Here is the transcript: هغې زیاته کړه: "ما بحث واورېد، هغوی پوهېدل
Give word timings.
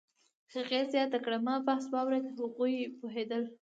هغې 0.53 0.81
زیاته 0.93 1.17
کړه: 1.25 1.37
"ما 1.47 1.55
بحث 1.67 1.85
واورېد، 1.93 2.25
هغوی 2.39 2.75
پوهېدل 2.99 3.43